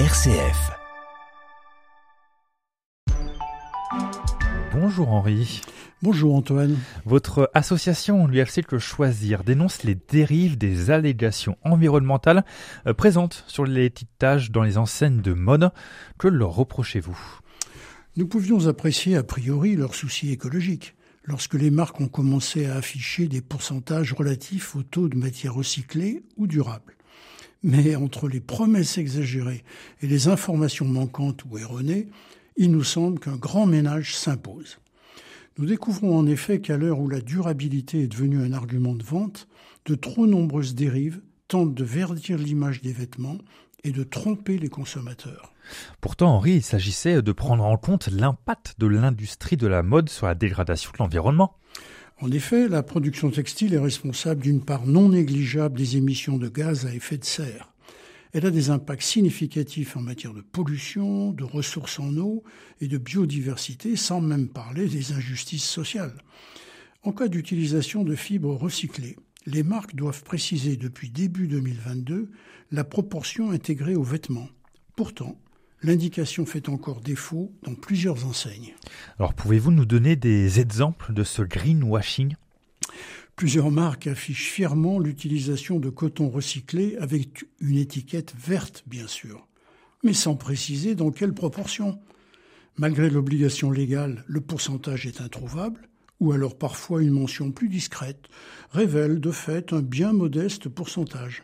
[0.00, 0.72] RCF.
[4.72, 5.60] Bonjour Henri.
[6.02, 6.76] Bonjour Antoine.
[7.04, 12.44] Votre association l'UFC Le Choisir dénonce les dérives des allégations environnementales
[12.88, 15.70] euh, présentes sur l'étiquetage dans les enseignes de mode.
[16.18, 17.38] Que leur reprochez-vous?
[18.16, 23.28] Nous pouvions apprécier a priori leurs soucis écologiques lorsque les marques ont commencé à afficher
[23.28, 26.96] des pourcentages relatifs au taux de matières recyclées ou durables.
[27.64, 29.64] Mais entre les promesses exagérées
[30.02, 32.08] et les informations manquantes ou erronées,
[32.56, 34.78] il nous semble qu'un grand ménage s'impose.
[35.56, 39.48] Nous découvrons en effet qu'à l'heure où la durabilité est devenue un argument de vente,
[39.86, 43.38] de trop nombreuses dérives tentent de verdir l'image des vêtements
[43.82, 45.54] et de tromper les consommateurs.
[46.02, 50.26] Pourtant, Henri, il s'agissait de prendre en compte l'impact de l'industrie de la mode sur
[50.26, 51.56] la dégradation de l'environnement.
[52.20, 56.86] En effet, la production textile est responsable d'une part non négligeable des émissions de gaz
[56.86, 57.72] à effet de serre.
[58.32, 62.42] Elle a des impacts significatifs en matière de pollution, de ressources en eau
[62.80, 66.16] et de biodiversité, sans même parler des injustices sociales.
[67.02, 72.30] En cas d'utilisation de fibres recyclées, les marques doivent préciser depuis début 2022
[72.70, 74.48] la proportion intégrée aux vêtements.
[74.96, 75.38] Pourtant,
[75.84, 78.74] l'indication fait encore défaut dans plusieurs enseignes.
[79.18, 82.34] Alors pouvez-vous nous donner des exemples de ce greenwashing?
[83.36, 89.46] Plusieurs marques affichent fièrement l'utilisation de coton recyclé avec une étiquette verte, bien sûr,
[90.02, 91.98] mais sans préciser dans quelle proportion.
[92.76, 95.88] Malgré l'obligation légale, le pourcentage est introuvable,
[96.20, 98.28] ou alors parfois une mention plus discrète
[98.70, 101.42] révèle de fait un bien modeste pourcentage.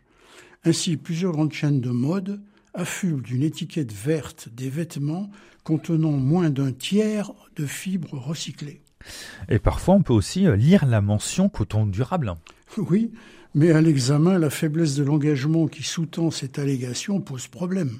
[0.64, 2.40] Ainsi, plusieurs grandes chaînes de mode
[2.74, 5.30] affublent d'une étiquette verte des vêtements
[5.64, 8.80] contenant moins d'un tiers de fibres recyclées.
[9.48, 12.34] Et parfois, on peut aussi euh, lire la mention coton durable.
[12.76, 13.12] Oui,
[13.54, 17.98] mais à l'examen, la faiblesse de l'engagement qui sous-tend cette allégation pose problème.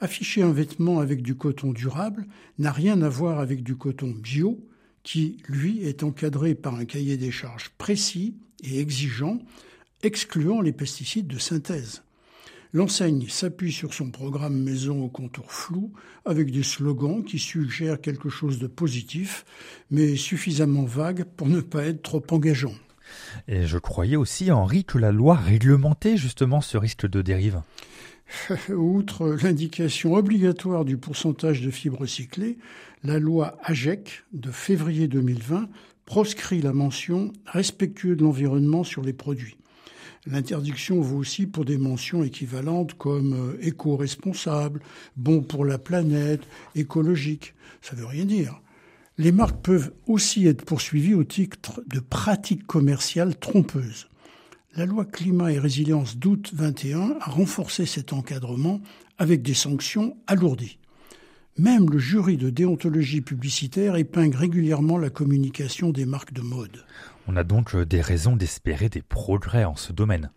[0.00, 2.26] Afficher un vêtement avec du coton durable
[2.58, 4.58] n'a rien à voir avec du coton bio,
[5.02, 9.38] qui, lui, est encadré par un cahier des charges précis et exigeant,
[10.02, 12.03] excluant les pesticides de synthèse.
[12.74, 15.92] L'enseigne s'appuie sur son programme maison au contour flou,
[16.24, 19.44] avec des slogans qui suggèrent quelque chose de positif,
[19.92, 22.74] mais suffisamment vague pour ne pas être trop engageant.
[23.46, 27.62] Et je croyais aussi, Henri, que la loi réglementait justement ce risque de dérive.
[28.70, 32.58] Outre l'indication obligatoire du pourcentage de fibres recyclées,
[33.04, 35.68] la loi AGEC de février 2020
[36.06, 39.58] proscrit la mention respectueux de l'environnement sur les produits.
[40.26, 44.80] L'interdiction vaut aussi pour des mentions équivalentes comme euh, éco-responsable,
[45.16, 46.42] bon pour la planète,
[46.74, 47.54] écologique.
[47.82, 48.60] Ça veut rien dire.
[49.18, 54.08] Les marques peuvent aussi être poursuivies au titre de pratiques commerciales trompeuses.
[54.76, 58.80] La loi climat et résilience d'août 21 a renforcé cet encadrement
[59.18, 60.78] avec des sanctions alourdies.
[61.56, 66.84] Même le jury de déontologie publicitaire épingle régulièrement la communication des marques de mode.
[67.28, 70.30] On a donc euh, des raisons d'espérer des progrès en ce domaine.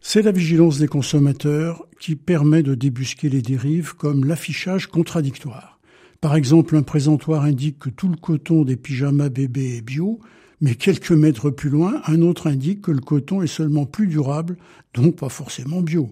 [0.00, 5.80] C'est la vigilance des consommateurs qui permet de débusquer les dérives comme l'affichage contradictoire.
[6.20, 10.20] Par exemple, un présentoir indique que tout le coton des pyjamas bébés est bio,
[10.64, 14.56] mais quelques mètres plus loin, un autre indique que le coton est seulement plus durable,
[14.94, 16.10] donc pas forcément bio.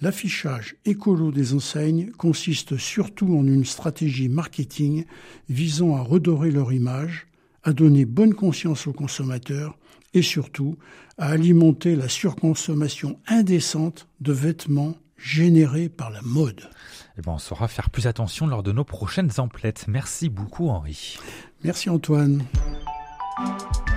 [0.00, 5.04] L'affichage écolo des enseignes consiste surtout en une stratégie marketing
[5.50, 7.26] visant à redorer leur image,
[7.64, 9.76] à donner bonne conscience aux consommateurs
[10.14, 10.78] et surtout
[11.18, 16.62] à alimenter la surconsommation indécente de vêtements générés par la mode.
[17.18, 19.84] Eh ben, on saura faire plus attention lors de nos prochaines emplettes.
[19.86, 21.18] Merci beaucoup Henri.
[21.62, 22.42] Merci Antoine.
[23.38, 23.95] you